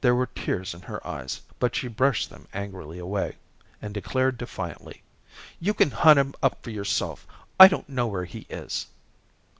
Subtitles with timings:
[0.00, 3.36] There were tears in her eyes, but she brushed them angrily away,
[3.80, 5.04] and declared defiantly:
[5.60, 7.28] "You can hunt him up for yourself.
[7.60, 8.86] I don't know where he is."